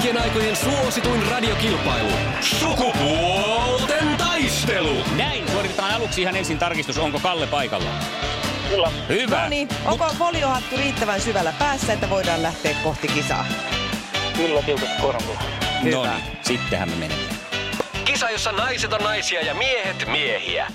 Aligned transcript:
kaikkien 0.00 0.22
aikojen 0.22 0.56
suosituin 0.56 1.26
radiokilpailu. 1.30 2.10
Sukupuolten 2.40 4.16
taistelu. 4.18 4.96
Näin, 5.16 5.50
suoritetaan 5.50 5.94
aluksi 5.94 6.22
ihan 6.22 6.36
ensin 6.36 6.58
tarkistus, 6.58 6.98
onko 6.98 7.20
Kalle 7.20 7.46
paikalla. 7.46 7.90
Kyllä. 8.68 8.90
Hyvä. 9.08 9.42
No 9.42 9.48
niin, 9.48 9.68
onko 9.84 10.04
foliohattu 10.18 10.76
riittävän 10.76 11.20
syvällä 11.20 11.52
päässä, 11.58 11.92
että 11.92 12.10
voidaan 12.10 12.42
lähteä 12.42 12.76
kohti 12.84 13.08
kisaa? 13.08 13.46
Kyllä 14.36 14.62
tiukasti 14.62 15.02
kormulla. 15.02 15.42
Hyvä. 15.82 15.96
No 15.96 16.02
niin, 16.04 16.38
sittenhän 16.42 16.88
me 16.88 16.96
menemme. 16.96 17.34
Kisa, 18.04 18.30
jossa 18.30 18.52
naiset 18.52 18.92
on 18.92 19.00
naisia 19.00 19.40
ja 19.40 19.54
miehet 19.54 20.06
miehiä. 20.12 20.66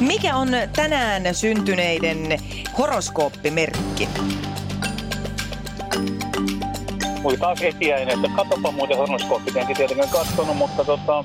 Mikä 0.00 0.36
on 0.36 0.48
tänään 0.76 1.34
syntyneiden 1.34 2.38
horoskooppimerkki? 2.78 4.08
Oli 7.24 7.36
taas 7.36 7.62
etiäinen, 7.62 8.08
että 8.14 8.28
katsopa 8.36 8.70
muuten 8.72 8.96
horoskooppi, 8.96 9.52
enkin 9.56 9.76
tietenkään 9.76 10.08
katsonut, 10.08 10.56
mutta 10.56 10.84
tota, 10.84 11.24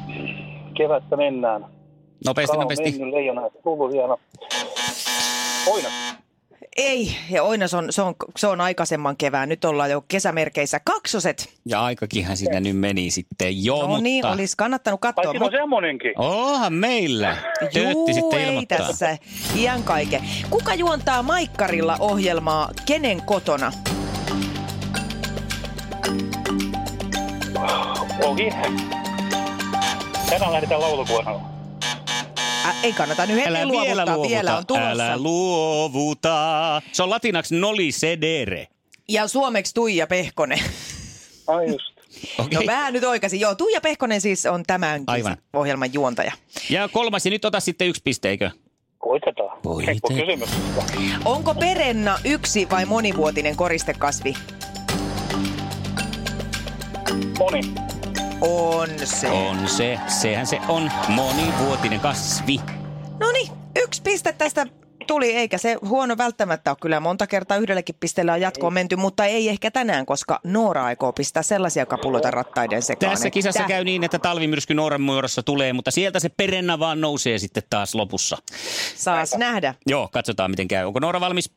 kevättä 0.77 1.17
mennään. 1.17 1.65
Nopeasti, 2.25 2.51
Kala 2.51 2.63
nopeasti. 2.63 2.91
mennyt, 2.91 3.13
leijona 3.13 3.41
on 3.41 3.51
tullut 3.63 3.91
hieno. 3.91 4.17
Oina. 5.67 5.89
Ei, 6.77 7.15
ja 7.29 7.43
Oinas 7.43 7.73
on, 7.73 7.87
se 7.89 8.01
on, 8.01 8.15
se 8.37 8.47
on 8.47 8.61
aikaisemman 8.61 9.17
kevään. 9.17 9.49
Nyt 9.49 9.65
ollaan 9.65 9.91
jo 9.91 10.03
kesämerkeissä. 10.07 10.79
Kaksoset. 10.85 11.49
Ja 11.65 11.83
aikakinhan 11.83 12.37
siinä 12.37 12.59
nyt 12.59 12.77
meni 12.77 13.09
sitten 13.11 13.63
jo, 13.65 13.77
No 13.81 13.87
mutta... 13.87 14.03
niin, 14.03 14.25
olisi 14.25 14.57
kannattanut 14.57 14.99
katsoa. 15.01 15.31
siinä 15.31 15.45
on 15.45 15.51
semmonenkin. 15.51 16.13
Onhan 16.17 16.73
meillä. 16.73 17.37
Töötti 17.59 17.79
Juu, 17.91 18.13
sitten 18.13 18.39
ei 18.39 18.47
ilmoittaa. 18.47 18.77
tässä. 18.77 19.17
Iän 19.55 19.83
kaiken. 19.83 20.21
Kuka 20.49 20.73
juontaa 20.73 21.23
Maikkarilla 21.23 21.97
ohjelmaa 21.99 22.69
Kenen 22.85 23.21
kotona? 23.25 23.71
Ohi. 28.23 28.49
Tänään 30.29 30.51
lähdetään 30.53 30.81
lauluvuorolla. 30.81 31.41
Ä, 32.65 32.73
ei 32.83 32.93
kannata 32.93 33.25
nyt 33.25 33.35
heti 33.35 33.47
Älä 33.49 33.65
luovuttaa. 33.65 33.85
vielä 33.85 34.05
luovuta. 34.05 34.29
Vielä 34.29 34.57
on 34.57 34.65
tulossa. 34.65 34.89
Älä 34.89 35.17
luovuta. 35.17 36.81
Se 36.91 37.03
on 37.03 37.09
latinaksi 37.09 37.55
noli 37.55 37.91
sedere. 37.91 38.67
Ja 39.09 39.27
suomeksi 39.27 39.73
Tuija 39.73 40.07
Pehkonen. 40.07 40.59
Ai 41.47 41.67
just. 41.67 41.85
Okei. 42.45 42.59
No 42.59 42.65
vähän 42.67 42.93
nyt 42.93 43.03
oikaisin. 43.03 43.39
Joo, 43.39 43.55
Tuija 43.55 43.81
Pehkonen 43.81 44.21
siis 44.21 44.45
on 44.45 44.63
tämän 44.67 45.03
Aivan. 45.07 45.37
ohjelman 45.53 45.93
juontaja. 45.93 46.31
Ja 46.69 46.87
kolmas, 46.87 47.25
ja 47.25 47.29
nyt 47.31 47.45
ota 47.45 47.59
sitten 47.59 47.87
yksi 47.87 48.01
piste, 48.03 48.29
eikö? 48.29 48.49
Koitetaan. 48.97 49.57
Koite- 49.67 49.85
Helppo 49.87 50.07
kysymyksestä. 50.07 50.83
Onko 51.25 51.53
perenna 51.55 52.19
yksi 52.23 52.67
vai 52.69 52.85
monivuotinen 52.85 53.55
koristekasvi? 53.55 54.33
Moni. 57.39 57.61
On 58.41 58.89
se. 59.03 59.27
On 59.29 59.67
se, 59.67 59.99
sehän 60.07 60.47
se 60.47 60.59
on 60.67 60.91
monivuotinen 61.09 61.99
kasvi. 61.99 62.59
No 63.19 63.31
niin, 63.31 63.51
yksi 63.75 64.01
piste 64.01 64.33
tästä 64.33 64.65
tuli, 65.07 65.31
eikä 65.35 65.57
se 65.57 65.77
huono 65.87 66.17
välttämättä 66.17 66.71
ole. 66.71 66.77
Kyllä 66.81 66.99
monta 66.99 67.27
kertaa 67.27 67.57
yhdellekin 67.57 67.95
pisteellä 67.99 68.33
on 68.33 68.41
jatkoon 68.41 68.73
menty, 68.73 68.95
mutta 68.95 69.25
ei 69.25 69.49
ehkä 69.49 69.71
tänään, 69.71 70.05
koska 70.05 70.39
Noora 70.43 70.85
aikoo 70.85 71.13
pistää 71.13 71.43
sellaisia 71.43 71.85
kapuloita 71.85 72.31
rattaiden 72.31 72.81
sekaan. 72.81 73.11
Tässä 73.11 73.27
että- 73.27 73.33
kisassa 73.33 73.63
käy 73.63 73.83
niin, 73.83 74.03
että 74.03 74.19
talvimyrsky 74.19 74.73
Nooren 74.73 75.01
muodossa 75.01 75.43
tulee, 75.43 75.73
mutta 75.73 75.91
sieltä 75.91 76.19
se 76.19 76.29
perenna 76.29 76.79
vaan 76.79 77.01
nousee 77.01 77.37
sitten 77.37 77.63
taas 77.69 77.95
lopussa. 77.95 78.37
Saas 78.95 79.35
nähdä. 79.37 79.73
Joo, 79.87 80.07
katsotaan 80.11 80.51
miten 80.51 80.67
käy. 80.67 80.85
Onko 80.85 80.99
Noora 80.99 81.19
valmis? 81.19 81.51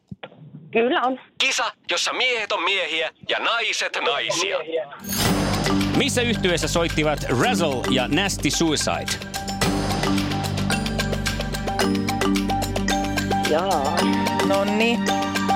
Kyllä 0.73 1.03
on. 1.03 1.21
Kisa, 1.39 1.73
jossa 1.91 2.13
miehet 2.13 2.53
on 2.53 2.63
miehiä 2.63 3.11
ja 3.29 3.39
naiset 3.39 3.99
naisia. 4.07 4.59
Missä 5.97 6.23
yhtyeessä 6.23 6.69
soittivat 6.69 7.19
Razzle 7.43 7.83
ja 7.91 8.09
Nasty 8.09 8.51
Suicide? 8.51 9.27
Jaa. 13.51 13.97
No 14.49 14.65
niin, 14.65 15.01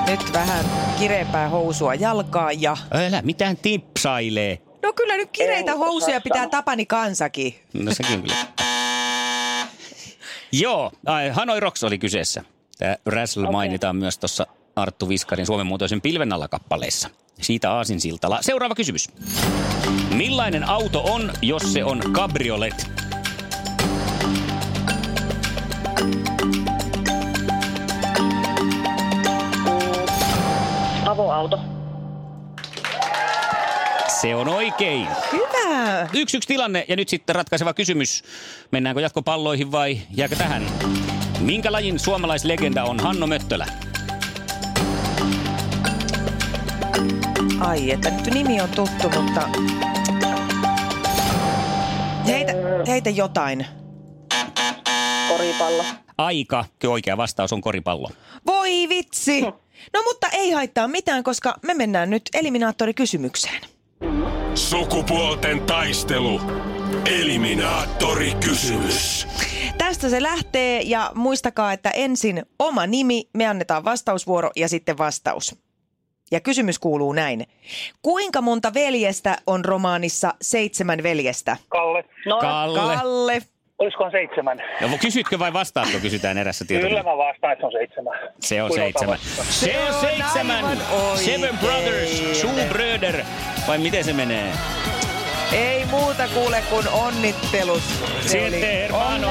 nyt 0.06 0.32
vähän 0.32 0.64
kireempää 0.98 1.48
housua 1.48 1.94
jalkaa 1.94 2.52
ja... 2.52 2.76
Älä 2.90 3.22
mitään 3.22 3.56
tipsailee. 3.56 4.58
No 4.82 4.92
kyllä 4.92 5.16
nyt 5.16 5.30
kireitä 5.30 5.72
Ei 5.72 5.78
housuja 5.78 6.20
pitää 6.20 6.38
sanoa. 6.42 6.50
Tapani 6.50 6.86
kansakin. 6.86 7.54
No 7.72 7.94
sekin 7.94 8.22
kyllä. 8.22 8.36
Joo, 10.52 10.92
ai, 11.06 11.28
Hanoi 11.28 11.60
Rocks 11.60 11.84
oli 11.84 11.98
kyseessä. 11.98 12.44
Tämä 12.78 12.96
Razzle 13.06 13.42
okay. 13.42 13.52
mainitaan 13.52 13.96
myös 13.96 14.18
tuossa 14.18 14.46
Arttu 14.76 15.08
Viskarin 15.08 15.46
Suomen 15.46 15.66
muotoisen 15.66 16.00
pilven 16.00 16.32
alla 16.32 16.48
kappaleessa. 16.48 17.08
Siitä 17.40 17.72
Aasinsiltala. 17.72 18.38
Seuraava 18.42 18.74
kysymys. 18.74 19.08
Millainen 20.14 20.68
auto 20.68 21.02
on, 21.02 21.32
jos 21.42 21.72
se 21.72 21.84
on 21.84 22.02
cabriolet? 22.12 22.90
Avoauto. 31.06 31.60
Se 34.20 34.34
on 34.34 34.48
oikein. 34.48 35.08
Hyvä. 35.32 36.08
Yksi 36.12 36.36
yksi 36.36 36.46
tilanne 36.46 36.84
ja 36.88 36.96
nyt 36.96 37.08
sitten 37.08 37.36
ratkaiseva 37.36 37.74
kysymys. 37.74 38.24
Mennäänkö 38.70 39.00
jatkopalloihin 39.00 39.72
vai 39.72 39.98
jääkö 40.10 40.36
tähän? 40.36 40.66
Minkä 41.40 41.72
lajin 41.72 41.98
suomalaislegenda 41.98 42.84
on 42.84 43.00
Hanno 43.00 43.26
Möttölä? 43.26 43.66
Ai, 47.60 47.90
että 47.90 48.10
nyt 48.10 48.34
nimi 48.34 48.60
on 48.60 48.68
tuttu, 48.68 49.22
mutta... 49.22 49.48
Heitä, 52.26 52.52
heitä 52.86 53.10
jotain. 53.10 53.66
Koripallo. 55.28 55.84
Aika, 56.18 56.64
oikea 56.86 57.16
vastaus 57.16 57.52
on 57.52 57.60
koripallo. 57.60 58.10
Voi 58.46 58.88
vitsi! 58.88 59.40
No 59.92 60.02
mutta 60.04 60.28
ei 60.32 60.50
haittaa 60.50 60.88
mitään, 60.88 61.24
koska 61.24 61.54
me 61.62 61.74
mennään 61.74 62.10
nyt 62.10 62.22
eliminaattorikysymykseen. 62.34 63.62
Sukupuolten 64.54 65.60
taistelu. 65.60 66.40
Eliminaattori 67.06 68.34
kysymys. 68.34 69.26
Tästä 69.78 70.08
se 70.08 70.22
lähtee 70.22 70.82
ja 70.82 71.12
muistakaa, 71.14 71.72
että 71.72 71.90
ensin 71.90 72.42
oma 72.58 72.86
nimi, 72.86 73.28
me 73.34 73.46
annetaan 73.46 73.84
vastausvuoro 73.84 74.50
ja 74.56 74.68
sitten 74.68 74.98
vastaus. 74.98 75.63
Ja 76.34 76.40
kysymys 76.40 76.78
kuuluu 76.78 77.12
näin. 77.12 77.46
Kuinka 78.02 78.40
monta 78.40 78.74
veljestä 78.74 79.38
on 79.46 79.64
romaanissa 79.64 80.34
Seitsemän 80.42 81.02
veljestä? 81.02 81.56
Kalle. 81.68 82.04
No, 82.26 82.38
Kalle. 82.40 82.96
Kalle. 82.96 83.42
Olisikohan 83.78 84.12
seitsemän? 84.12 84.58
No, 84.80 84.88
kysytkö 85.00 85.38
vai 85.38 85.52
vastaatko, 85.52 85.98
kysytään 86.02 86.38
erässä 86.38 86.64
Kyllä 86.64 86.80
tietoa. 86.88 87.02
mä 87.12 87.16
vastaan, 87.18 87.52
että 87.52 87.62
se 87.62 87.66
on 87.66 87.72
seitsemän. 87.72 88.14
Se 88.40 88.62
on 88.62 88.68
Kuinka 88.68 88.84
seitsemän. 88.84 89.18
Se 89.50 89.80
on 89.88 89.94
seitsemän. 90.00 90.64
Seven 91.16 91.58
Brothers, 91.58 92.40
Two 92.40 92.50
Bröder. 92.68 93.24
Vai 93.68 93.78
miten 93.78 94.04
se 94.04 94.12
menee? 94.12 94.52
Ei 95.52 95.84
muuta 95.84 96.28
kuule 96.34 96.62
kuin 96.70 96.88
onnittelut. 96.88 97.82
Oli- 98.46 98.60
hermano. 98.60 99.30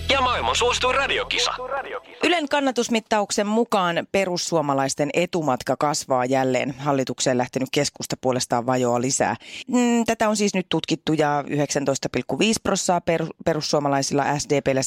ja 0.11 0.21
maailman 0.21 0.55
suosituin 0.55 0.95
radiokisa. 0.95 1.53
Ylen 2.23 2.49
kannatusmittauksen 2.49 3.47
mukaan 3.47 4.07
perussuomalaisten 4.11 5.09
etumatka 5.13 5.75
kasvaa 5.79 6.25
jälleen. 6.25 6.75
Hallitukseen 6.77 7.37
lähtenyt 7.37 7.69
keskusta 7.71 8.15
puolestaan 8.21 8.65
vajoaa 8.65 9.01
lisää. 9.01 9.35
Mm, 9.67 10.05
Tätä 10.05 10.29
on 10.29 10.37
siis 10.37 10.53
nyt 10.53 10.65
tutkittu 10.69 11.13
ja 11.13 11.43
19,5 11.47 12.37
prossaa 12.63 13.01
per, 13.01 13.25
perussuomalaisilla, 13.45 14.39
SDPllä 14.39 14.81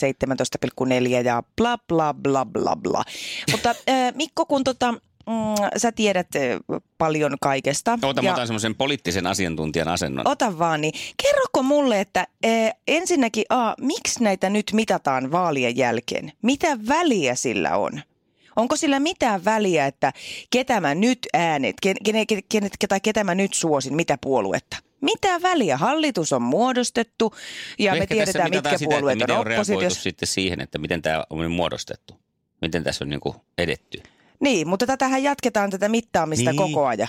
17,4 1.20 1.26
ja 1.26 1.42
bla 1.56 1.78
bla 1.88 2.14
bla 2.14 2.44
bla 2.46 2.76
bla. 2.76 3.02
Mutta 3.50 3.70
äh, 3.70 4.14
Mikko, 4.14 4.46
kun 4.46 4.64
tota, 4.64 4.94
mm, 5.26 5.34
sä 5.76 5.92
tiedät 5.92 6.26
ö, 6.36 6.60
paljon 6.98 7.36
kaikesta. 7.40 7.98
Ota, 8.02 8.22
mä 8.22 8.28
Ja- 8.28 8.32
otan 8.32 8.46
semmoisen 8.46 8.74
poliittisen 8.74 9.26
asiantuntijan 9.26 9.88
asennon. 9.88 10.28
Ota 10.28 10.58
vaan, 10.58 10.80
niin 10.80 10.94
kerroko 11.22 11.62
mulle, 11.62 12.00
että 12.00 12.26
e, 12.42 12.70
ensinnäkin 12.88 13.44
A, 13.50 13.74
miksi 13.80 14.24
näitä 14.24 14.50
nyt 14.50 14.70
mitataan 14.72 15.32
vaalien 15.32 15.76
jälkeen? 15.76 16.32
Mitä 16.42 16.78
väliä 16.88 17.34
sillä 17.34 17.76
on? 17.76 18.00
Onko 18.56 18.76
sillä 18.76 19.00
mitään 19.00 19.44
väliä, 19.44 19.86
että 19.86 20.12
ketä 20.50 20.80
mä 20.80 20.94
nyt 20.94 21.18
äänet, 21.32 21.76
ken, 21.82 21.96
kenet, 22.04 22.28
kenet, 22.48 22.72
tai 22.88 23.00
ketä 23.00 23.24
mä 23.24 23.34
nyt 23.34 23.54
suosin, 23.54 23.94
mitä 23.96 24.18
puoluetta? 24.20 24.76
Mitä 25.00 25.42
väliä? 25.42 25.76
Hallitus 25.76 26.32
on 26.32 26.42
muodostettu 26.42 27.34
ja 27.78 27.92
No 27.94 27.98
me 27.98 28.06
tiedetään, 28.06 28.50
mitkä 28.50 28.78
sitä, 28.78 28.88
puolueet 28.90 29.16
on 29.16 29.22
miten 29.22 29.36
on 29.38 29.46
reagoitu 29.46 29.72
oppositiossa. 29.72 30.02
sitten 30.02 30.26
siihen, 30.26 30.60
että 30.60 30.78
miten 30.78 31.02
tämä 31.02 31.24
on 31.30 31.50
muodostettu. 31.50 32.14
Miten 32.62 32.84
tässä 32.84 33.04
on 33.04 33.08
niin 33.08 33.20
edetty. 33.58 34.02
Niin, 34.44 34.68
mutta 34.68 34.86
tätähän 34.86 35.22
jatketaan 35.22 35.70
tätä 35.70 35.88
mittaamista 35.88 36.50
Niin. 36.50 36.56
koko 36.56 36.86
ajan. 36.86 37.08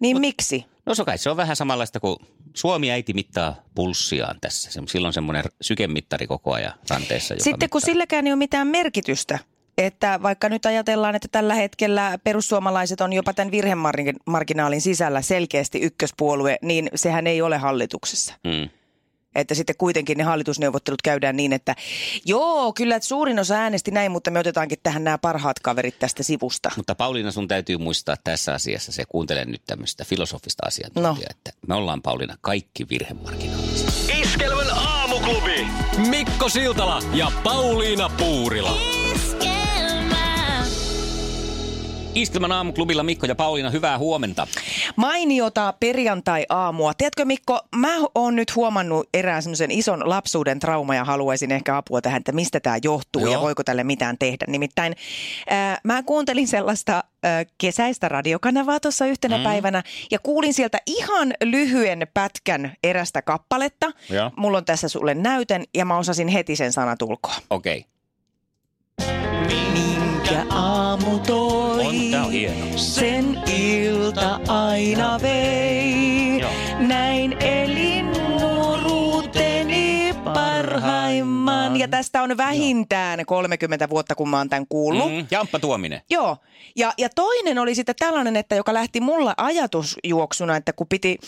Niin 0.00 0.20
miksi? 0.20 0.64
No 0.86 0.94
se 0.94 1.04
kai 1.04 1.18
se 1.18 1.30
on 1.30 1.36
vähän 1.36 1.56
samanlaista 1.56 2.00
kuin 2.00 2.16
Suomi 2.54 2.90
äiti 2.90 3.12
mittaa 3.12 3.54
pulssiaan 3.74 4.36
tässä. 4.40 4.70
Silloin 4.88 5.14
semmoinen 5.14 5.44
sykemittari 5.60 6.26
koko 6.26 6.52
ajan 6.52 6.72
ranteessa. 6.90 7.34
Joka 7.34 7.44
Sitten 7.44 7.70
kun 7.70 7.78
mittaa. 7.78 7.92
silläkään 7.92 8.26
ei 8.26 8.32
ole 8.32 8.38
mitään 8.38 8.66
merkitystä, 8.66 9.38
että 9.78 10.20
vaikka 10.22 10.48
nyt 10.48 10.66
ajatellaan, 10.66 11.14
että 11.14 11.28
tällä 11.32 11.54
hetkellä 11.54 12.18
perussuomalaiset 12.24 13.00
on 13.00 13.12
jopa 13.12 13.34
tämän 13.34 13.50
virhemarginaalin 13.50 14.80
sisällä 14.80 15.22
selkeästi 15.22 15.80
ykköspuolue, 15.80 16.58
niin 16.62 16.90
sehän 16.94 17.26
ei 17.26 17.42
ole 17.42 17.58
hallituksessa. 17.58 18.34
Mm. 18.44 18.68
Että 19.36 19.54
sitten 19.54 19.76
kuitenkin 19.78 20.18
ne 20.18 20.24
hallitusneuvottelut 20.24 21.02
käydään 21.02 21.36
niin, 21.36 21.52
että 21.52 21.74
joo, 22.24 22.72
kyllä 22.72 22.96
että 22.96 23.08
suurin 23.08 23.38
osa 23.38 23.54
äänesti 23.54 23.90
näin, 23.90 24.12
mutta 24.12 24.30
me 24.30 24.38
otetaankin 24.38 24.78
tähän 24.82 25.04
nämä 25.04 25.18
parhaat 25.18 25.58
kaverit 25.60 25.98
tästä 25.98 26.22
sivusta. 26.22 26.70
Mutta 26.76 26.94
Pauliina, 26.94 27.30
sun 27.32 27.48
täytyy 27.48 27.76
muistaa 27.78 28.16
tässä 28.24 28.54
asiassa, 28.54 28.92
se 28.92 29.04
kuuntelee 29.08 29.44
nyt 29.44 29.62
tämmöistä 29.66 30.04
filosofista 30.04 30.66
asiantuntijaa, 30.66 31.14
No. 31.14 31.22
että 31.30 31.52
me 31.66 31.74
ollaan 31.74 32.02
Pauliina 32.02 32.36
kaikki 32.40 32.88
virhemarginaalisia. 32.88 33.88
Iskelmän 34.22 34.66
aamuklubi. 34.70 35.66
Mikko 36.10 36.48
Siltala 36.48 37.02
ja 37.14 37.32
Pauliina 37.44 38.08
Puurila. 38.08 39.05
Iskelmän 42.16 42.52
aamuklubilla 42.52 43.02
Mikko 43.02 43.26
ja 43.26 43.34
Pauliina, 43.34 43.70
hyvää 43.70 43.98
huomenta. 43.98 44.46
Mainiota 44.96 45.74
perjantai-aamua. 45.80 46.94
Tiedätkö 46.94 47.24
Mikko, 47.24 47.60
mä 47.76 47.96
oon 48.14 48.36
nyt 48.36 48.56
huomannut 48.56 49.08
erään 49.14 49.42
semmoisen 49.42 49.70
ison 49.70 50.08
lapsuuden 50.08 50.58
trauma 50.58 50.94
ja 50.94 51.04
haluaisin 51.04 51.52
ehkä 51.52 51.76
apua 51.76 52.00
tähän, 52.00 52.18
että 52.18 52.32
mistä 52.32 52.60
tämä 52.60 52.78
johtuu 52.82 53.22
Joo. 53.22 53.32
ja 53.32 53.40
voiko 53.40 53.64
tälle 53.64 53.84
mitään 53.84 54.18
tehdä. 54.18 54.44
Nimittäin 54.48 54.96
ää, 55.50 55.78
mä 55.84 56.02
kuuntelin 56.02 56.48
sellaista 56.48 57.04
ää, 57.22 57.44
kesäistä 57.58 58.08
radiokanavaa 58.08 58.80
tuossa 58.80 59.06
yhtenä 59.06 59.36
mm. 59.36 59.44
päivänä 59.44 59.82
ja 60.10 60.18
kuulin 60.18 60.54
sieltä 60.54 60.78
ihan 60.86 61.34
lyhyen 61.44 62.06
pätkän 62.14 62.74
erästä 62.84 63.22
kappaletta. 63.22 63.90
Joo. 64.10 64.30
Mulla 64.36 64.58
on 64.58 64.64
tässä 64.64 64.88
sulle 64.88 65.14
näytön 65.14 65.64
ja 65.74 65.84
mä 65.84 65.98
osasin 65.98 66.28
heti 66.28 66.56
sen 66.56 66.72
sanat 66.72 67.02
ulkoa. 67.02 67.34
Okei. 67.50 67.95
Minkä 70.30 70.54
aamu 70.54 71.18
toi, 71.18 71.86
On, 71.86 71.94
tää 72.10 72.24
on 72.24 72.32
hieno. 72.32 72.78
sen 72.78 73.42
ilta 73.56 74.40
aina 74.48 75.18
vei. 75.22 76.38
Joo. 76.40 76.50
Näin 76.78 77.36
elin 77.42 78.06
nuoruuteni 78.40 80.14
parhaimman. 80.34 81.76
Ja 81.76 81.88
tästä 81.88 82.22
on 82.22 82.36
vähintään 82.36 83.26
30 83.26 83.88
vuotta, 83.88 84.14
kun 84.14 84.28
mä 84.28 84.38
oon 84.38 84.48
tämän 84.48 84.66
kuullut. 84.68 85.12
Mm, 85.12 85.26
Jamppa 85.30 85.58
Tuominen. 85.58 86.02
Joo, 86.10 86.36
ja, 86.76 86.92
ja 86.98 87.08
toinen 87.14 87.58
oli 87.58 87.74
sitten 87.74 87.94
tällainen, 87.98 88.36
että 88.36 88.54
joka 88.54 88.74
lähti 88.74 89.00
mulla 89.00 89.34
ajatusjuoksuna, 89.36 90.56
että 90.56 90.72
kun 90.72 90.86
piti 90.88 91.18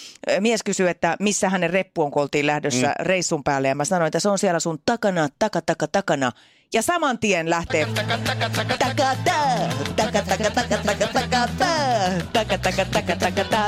mies 0.41 0.63
kysyä, 0.63 0.91
että 0.91 1.17
missä 1.21 1.49
hänen 1.49 1.71
reppu 1.71 2.03
on, 2.03 2.11
kun 2.11 2.23
oltiin 2.23 2.47
lähdössä 2.47 2.87
mm. 2.87 3.07
reissun 3.07 3.45
päälle, 3.45 3.69
ja 3.69 3.75
mä 3.75 3.85
sanoin, 3.85 4.07
että 4.07 4.21
se 4.21 4.29
on 4.29 4.39
siellä 4.39 4.61
sun 4.61 4.79
takana, 4.87 5.29
taka, 5.39 5.61
taka, 5.61 5.87
takana 5.87 6.33
ja 6.75 6.83
saman 6.83 7.19
tien 7.19 7.51
lähtee 7.51 7.87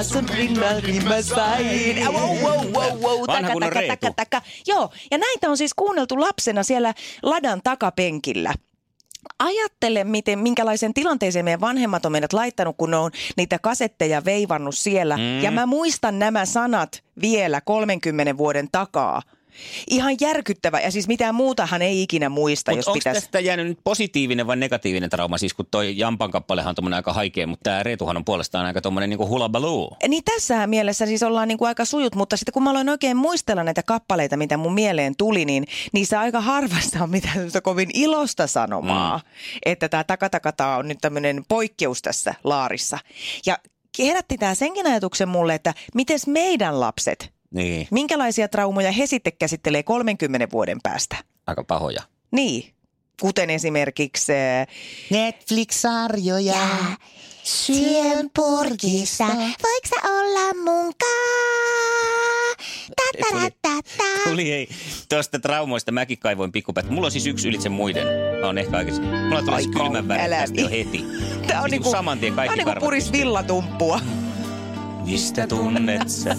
sun 0.03 0.27
Joo, 4.67 4.93
ja 5.11 5.19
näitä 5.19 5.51
on 5.51 5.57
siis 5.57 5.75
kuunneltu 5.75 6.21
lapsena 6.21 6.63
siellä 6.63 6.95
ladan 7.23 7.61
takapenkillä 7.65 8.55
ajattele, 9.39 10.05
miten, 10.05 10.39
minkälaisen 10.39 10.95
tilanteeseen 10.95 11.45
meidän 11.45 11.61
vanhemmat 11.61 12.07
on 12.07 12.13
meidät 12.13 12.33
laittanut, 12.33 12.77
kun 12.79 12.91
ne 12.91 12.97
on 12.97 13.11
niitä 13.37 13.59
kasetteja 13.59 14.25
veivannut 14.25 14.77
siellä. 14.77 15.17
Mm. 15.17 15.43
Ja 15.43 15.51
mä 15.51 15.67
muistan 15.67 16.19
nämä 16.19 16.45
sanat 16.45 17.03
vielä 17.21 17.61
30 17.61 18.37
vuoden 18.37 18.69
takaa. 18.73 19.23
Ihan 19.91 20.17
järkyttävä. 20.21 20.81
Ja 20.81 20.91
siis 20.91 21.09
mitään 21.09 21.35
muutahan 21.35 21.83
ei 21.83 22.03
ikinä 22.03 22.29
muista, 22.29 22.71
Mutta 22.71 22.79
jos 22.79 22.89
onko 22.89 22.99
pitäisi... 22.99 23.21
tästä 23.21 23.41
jäänyt 23.41 23.67
nyt 23.67 23.79
positiivinen 23.85 24.47
vai 24.47 24.57
negatiivinen 24.57 25.11
trauma? 25.11 25.39
Siis 25.39 25.55
kun 25.55 25.67
toi 25.71 25.99
Jampan 25.99 26.31
kappalehan 26.31 26.69
on 26.69 26.75
tommonen 26.75 26.97
aika 26.97 27.13
haikea, 27.13 27.47
mutta 27.47 27.63
tämä 27.63 27.83
Reetuhan 27.83 28.17
on 28.17 28.25
puolestaan 28.25 28.67
aika 28.67 28.81
tommonen 28.81 29.11
niinku 29.11 29.29
hulabaloo. 29.29 29.97
Niin 30.09 30.25
tässähän 30.25 30.71
mielessä 30.71 31.07
siis 31.07 31.23
ollaan 31.23 31.49
niin 31.49 31.59
kuin 31.59 31.69
aika 31.69 31.85
sujut, 31.85 32.15
mutta 32.15 32.37
sitten 32.37 32.53
kun 32.53 32.63
mä 32.63 32.71
aloin 32.71 32.89
oikein 32.89 33.17
muistella 33.17 33.65
näitä 33.65 33.83
kappaleita, 33.83 34.37
mitä 34.37 34.57
mun 34.57 34.75
mieleen 34.75 35.17
tuli, 35.17 35.45
niin 35.45 35.65
niissä 35.93 36.21
aika 36.21 36.41
harvasta 36.41 37.03
on 37.03 37.11
mitään 37.11 37.51
kovin 37.63 37.91
ilosta 37.95 38.47
sanomaa, 38.47 39.19
mm. 39.19 39.25
että 39.65 39.89
tämä 39.89 40.05
takatakata 40.05 40.77
on 40.77 40.89
nyt 40.89 40.99
tämmöinen 41.01 41.45
poikkeus 41.49 42.03
tässä 42.03 42.35
laarissa. 42.45 42.99
Ja 43.47 43.59
herätti 43.99 44.39
tämä 44.39 44.55
senkin 44.55 44.87
ajatuksen 44.87 45.29
mulle, 45.29 45.55
että 45.55 45.75
mites 45.95 46.27
meidän 46.27 46.81
lapset, 46.81 47.33
Niin, 47.55 47.89
minkälaisia 47.91 48.49
traumoja 48.49 48.93
he 48.93 49.07
sitten 49.07 49.33
käsittelee 49.39 49.83
30 49.83 50.49
vuoden 50.53 50.79
päästä? 50.83 51.17
aika 51.47 51.65
pahoja. 51.65 52.03
Niin, 52.31 52.75
kuten 53.21 53.51
esimerkiksi... 53.51 54.33
äh, 54.33 54.67
Netflix-sarjoja. 55.11 56.69
Syön 57.43 58.31
purkissa. 58.37 59.27
Voiko 59.27 59.89
sä 59.91 60.09
olla 60.11 60.55
munkaan? 60.55 62.57
Ta-ta-ta-ta-ta. 62.97 64.31
Tuli 64.31 64.53
ei, 64.53 64.69
tuosta 65.09 65.39
traumoista 65.39 65.93
mäkin 65.93 66.19
kaivoin 66.19 66.53
pikkupäät. 66.53 66.91
Mulla 66.91 67.07
on 67.07 67.11
siis 67.13 67.27
yksi 67.27 67.49
ylitse 67.49 67.69
muiden. 67.69 68.07
Mä 68.41 68.47
oon 68.47 68.59
ehkä 68.59 68.77
aikaisemmin. 68.77 69.19
Mulla 69.21 69.43
tulee 69.43 69.63
siis 69.63 69.75
kylmän 69.77 70.09
värit 70.09 70.25
älä 70.25 70.37
tästä 70.37 70.61
jo 70.61 70.69
heti. 70.71 71.05
Tämä 71.47 71.61
on 71.61 71.65
Siis 71.65 71.71
niinku, 71.71 71.91
saman 71.91 72.19
tien 72.19 72.35
tää 72.35 72.47
kaikki 72.47 72.61
on 72.61 72.67
niinku 72.67 72.81
puris 72.81 73.13
villatumppua. 73.13 74.01
Mistä 75.11 75.47
tunnet 75.47 76.09
sä 76.09 76.37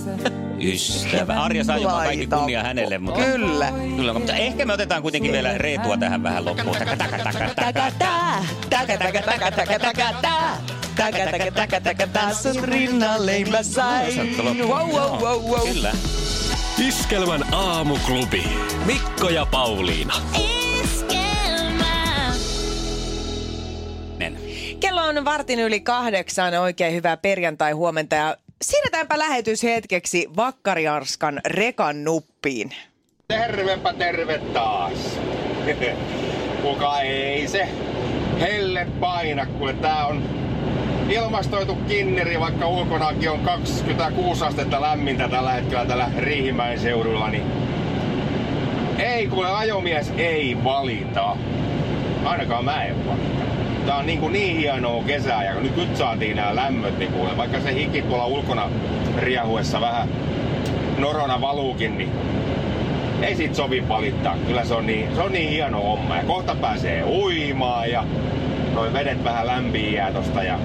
ystävä? 0.61 1.33
Arja 1.43 1.63
saa 1.63 1.77
jopa 1.77 1.95
kaikki 1.97 2.27
kunnia 2.27 2.63
hänelle, 2.63 2.97
mutta... 2.97 3.21
Kyllä. 3.21 3.71
Kyllä, 3.95 4.13
mutta 4.13 4.33
ehkä 4.33 4.65
me 4.65 4.73
otetaan 4.73 5.01
kuitenkin 5.01 5.31
vielä 5.31 5.57
Reetua 5.57 5.97
tähän 5.97 6.23
vähän 6.23 6.45
loppuun. 6.45 6.77
Taka, 6.77 6.97
taka, 6.97 7.17
taka, 7.17 7.39
taka. 7.55 7.91
Taka, 8.69 8.97
taka, 8.97 9.21
taka, 9.21 9.21
taka, 9.21 9.51
taka, 9.51 9.79
taka, 9.79 10.13
taka. 10.21 10.57
Taka, 10.95 11.17
taka, 11.31 11.51
taka, 11.51 11.81
taka, 11.81 12.07
taka, 12.07 12.33
sun 12.33 12.63
rinnalle 12.63 13.45
mä 13.51 13.63
sain. 13.63 14.37
Wow, 14.67 14.89
wow, 14.89 15.21
wow, 15.21 15.41
wow. 15.51 15.67
Kyllä. 15.67 15.91
Iskelmän 16.87 17.53
aamuklubi. 17.53 18.43
Mikko 18.85 19.29
ja 19.29 19.45
Pauliina. 19.45 20.13
Nen. 24.17 24.37
Kello 24.79 25.01
on 25.01 25.25
vartin 25.25 25.59
yli 25.59 25.79
kahdeksan. 25.79 26.53
Oikein 26.53 26.93
hyvää 26.93 27.17
perjantai 27.17 27.71
huomenta 27.71 28.15
ja 28.15 28.37
siirretäänpä 28.61 29.19
lähetys 29.19 29.63
hetkeksi 29.63 30.27
Vakkariarskan 30.35 31.41
rekan 31.45 32.03
nuppiin. 32.03 32.71
Tervepä 33.27 33.93
terve 33.93 34.37
taas. 34.53 35.19
Kuka 36.61 36.99
ei 36.99 37.47
se 37.47 37.69
helle 38.39 38.87
paina, 38.99 39.45
kun 39.45 39.77
tää 39.77 40.05
on 40.05 40.23
ilmastoitu 41.09 41.75
kinneri, 41.75 42.39
vaikka 42.39 42.67
ulkonakin 42.67 43.31
on 43.31 43.39
26 43.39 44.45
astetta 44.45 44.81
lämmintä 44.81 45.29
tällä 45.29 45.51
hetkellä 45.51 45.85
tällä 45.85 46.11
Riihimäen 46.17 46.79
seudulla, 46.79 47.29
niin 47.29 47.43
ei 48.99 49.27
kuule 49.27 49.51
ajomies 49.51 50.11
ei 50.17 50.63
valita. 50.63 51.37
Ainakaan 52.25 52.65
mä 52.65 52.83
en 52.83 53.05
valita. 53.05 53.50
Tää 53.85 53.95
on 53.95 54.05
niin, 54.05 54.19
kuin 54.19 54.33
niin 54.33 54.57
hienoa 54.57 55.03
kesää 55.03 55.43
ja 55.43 55.53
nyt, 55.53 55.75
nyt 55.75 55.97
saatiin 55.97 56.35
nämä 56.35 56.55
lämmöt, 56.55 56.99
niin 56.99 57.13
kuule, 57.13 57.37
vaikka 57.37 57.59
se 57.59 57.73
hiki 57.73 58.01
tuolla 58.01 58.25
ulkona 58.25 58.69
riehuessa 59.17 59.81
vähän 59.81 60.09
norona 60.97 61.41
valuukin, 61.41 61.97
niin 61.97 62.11
ei 63.21 63.35
sit 63.35 63.55
sovi 63.55 63.87
valittaa. 63.89 64.35
Kyllä 64.47 64.65
se 64.65 64.73
on 64.73 64.87
niin, 64.87 65.15
se 65.15 65.21
on 65.21 65.31
niin 65.31 65.49
hieno 65.49 65.81
homma. 65.81 66.17
Ja 66.17 66.23
kohta 66.23 66.55
pääsee 66.55 67.03
uimaan 67.03 67.91
ja 67.91 68.03
noi 68.73 68.93
vedet 68.93 69.23
vähän 69.23 69.47
lämpiää 69.47 70.11
tosta 70.11 70.43
ja 70.43 70.59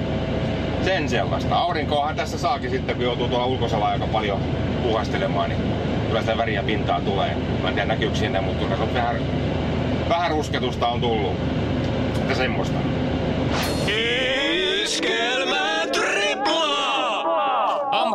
sen 0.85 1.09
sellaista. 1.09 1.57
Aurinkoahan 1.57 2.17
tässä 2.17 2.39
saakin 2.39 2.71
sitten, 2.71 2.97
kun 2.97 3.05
joutuu 3.05 3.29
tuolla 3.29 3.47
ulkosalla 3.47 3.89
aika 3.89 4.07
paljon 4.07 4.41
puhastelemaan, 4.83 5.49
niin 5.49 5.63
kyllä 6.07 6.21
sitä 6.21 6.37
väriä 6.37 6.63
pintaa 6.63 7.01
tulee. 7.01 7.37
Mä 7.63 7.69
en 7.69 7.75
tiedä 7.75 7.89
näkyykö 7.89 8.17
sinne, 8.17 8.41
mutta 8.41 8.65
kyllä 8.65 8.77
se 8.77 8.83
on 8.83 8.95
vähän, 8.95 9.17
vähän 10.09 10.31
rusketusta 10.31 10.89
on 10.89 11.01
tullut. 11.01 11.33
Että 12.17 12.35
semmoista. 12.35 12.79
Iskelmä 14.97 15.67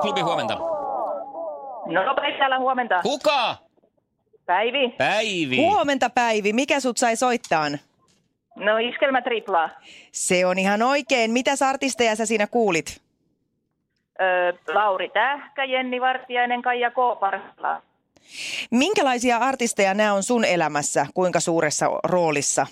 klubi, 0.02 0.22
huomenta. 0.22 0.58
No, 1.86 2.16
Päivi 2.16 2.38
täällä 2.38 2.60
huomenta. 2.60 3.02
Kuka? 3.02 3.58
Päivi. 4.46 4.90
Päivi. 4.98 5.58
Huomenta 5.58 6.10
Päivi, 6.10 6.54
mikä 6.54 6.80
sut 6.80 6.98
sai 6.98 7.16
soittaa? 7.16 7.66
No, 8.56 8.78
iskelmä 8.78 9.22
triplaa. 9.22 9.70
Se 10.12 10.46
on 10.46 10.60
ihan 10.60 10.82
oikein. 10.82 11.32
Mitäs 11.32 11.62
artisteja 11.62 12.16
sä 12.16 12.26
siinä 12.26 12.48
kuulit? 12.48 13.02
Öö, 14.22 14.54
Lauri 14.74 15.10
Tähkä, 15.10 15.64
Jenni 15.64 16.02
Vartiainen, 16.02 16.62
Kaija 16.62 16.92
Kooparla. 16.92 17.82
Minkälaisia 18.72 19.38
artisteja 19.38 19.94
nämä 19.94 20.14
on 20.14 20.24
sun 20.24 20.46
elämässä? 20.46 21.08
Kuinka 21.14 21.40
suuressa 21.40 21.86
roolissa? 22.04 22.68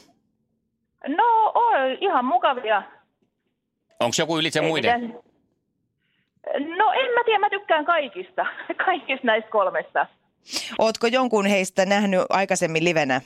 No, 1.08 1.52
oi, 1.56 1.98
ihan 2.02 2.26
mukavia. 2.26 2.84
Onko 4.00 4.16
joku 4.20 4.38
ylitse 4.40 4.60
Ei 4.60 4.68
muiden? 4.68 5.02
mitään- 5.02 5.24
No, 6.78 6.92
en 6.92 7.12
mä 7.12 7.24
tiedä, 7.26 7.40
mä 7.40 7.50
tykkään 7.50 7.86
kaikista. 7.86 8.46
Kaikista 8.86 9.28
näistä 9.28 9.50
kolmesta. 9.50 10.06
Ootko 10.80 11.08
jonkun 11.08 11.46
heistä 11.46 11.86
nähnyt 11.86 12.22
aikaisemmin 12.30 12.84
livenä? 12.84 13.22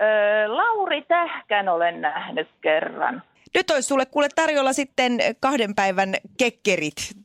Öö, 0.00 0.48
Lauri 0.48 1.02
Tähkän 1.02 1.68
olen 1.68 2.00
nähnyt 2.00 2.48
kerran. 2.60 3.22
Nyt 3.54 3.70
olisi 3.70 3.86
sulle 3.88 4.06
kuule 4.06 4.28
tarjolla 4.34 4.72
sitten 4.72 5.18
kahden 5.40 5.74
päivän 5.74 6.14
kekkerit 6.38 7.16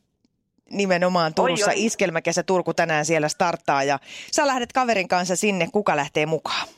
nimenomaan 0.70 1.34
Turussa. 1.34 1.70
Oi, 1.70 1.74
oi. 1.76 1.84
Iskelmäkesä 1.84 2.42
Turku 2.42 2.74
tänään 2.74 3.04
siellä 3.04 3.28
starttaa 3.28 3.82
ja 3.84 3.98
sä 4.32 4.46
lähdet 4.46 4.72
kaverin 4.72 5.08
kanssa 5.08 5.36
sinne. 5.36 5.68
Kuka 5.72 5.96
lähtee 5.96 6.26
mukaan? 6.26 6.68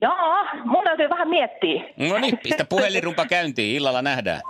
Joo, 0.00 0.44
mun 0.64 0.84
täytyy 0.84 1.08
vähän 1.08 1.28
miettiä. 1.28 1.82
No 1.96 2.18
niin, 2.18 2.38
pistä 2.38 2.64
puhelinrumpa 2.64 3.26
käyntiin. 3.26 3.76
Illalla 3.76 4.02
nähdään. 4.02 4.40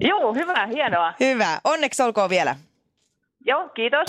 Joo, 0.00 0.34
hyvä, 0.34 0.66
hienoa. 0.66 1.14
Hyvä. 1.20 1.60
Onneksi 1.64 2.02
olkoon 2.02 2.30
vielä. 2.30 2.56
Joo, 3.46 3.68
kiitos. 3.68 4.06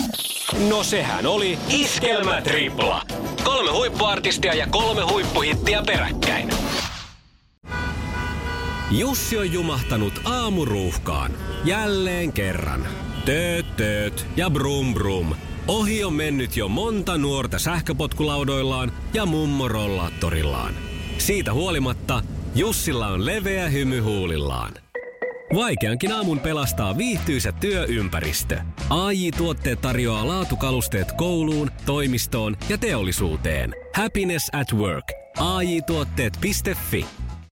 No 0.70 0.82
sehän 0.82 1.26
oli 1.26 1.58
Iskelmä 1.68 2.40
Tripla. 2.40 3.02
Kolme 3.44 3.70
huippuartistia 3.70 4.54
ja 4.54 4.66
kolme 4.70 5.02
huippuhittiä 5.02 5.82
peräkkäin. 5.86 6.48
Jussi 8.90 9.38
on 9.38 9.52
jumahtanut 9.52 10.12
aamuruuhkaan. 10.24 11.30
Jälleen 11.64 12.32
kerran. 12.32 12.86
Tööt, 13.24 13.66
tööt 13.76 14.26
ja 14.36 14.50
brum 14.50 14.94
brum. 14.94 15.34
Ohi 15.68 16.04
on 16.04 16.12
mennyt 16.12 16.56
jo 16.56 16.68
monta 16.68 17.18
nuorta 17.18 17.58
sähköpotkulaudoillaan 17.58 18.92
ja 19.14 19.26
mummorollaattorillaan. 19.26 20.74
Siitä 21.18 21.52
huolimatta 21.52 22.22
Jussilla 22.54 23.06
on 23.06 23.26
leveä 23.26 23.68
hymy 23.68 24.00
huulillaan. 24.00 24.72
Vaikeankin 25.54 26.12
aamun 26.12 26.40
pelastaa 26.40 26.98
viihtyisä 26.98 27.52
työympäristö. 27.52 28.58
AI 28.90 29.30
Tuotteet 29.30 29.80
tarjoaa 29.80 30.28
laatukalusteet 30.28 31.12
kouluun, 31.12 31.70
toimistoon 31.86 32.56
ja 32.68 32.78
teollisuuteen. 32.78 33.74
Happiness 33.94 34.50
at 34.52 34.72
work. 34.72 35.12
AJ-tuotteet.fi 35.38 37.06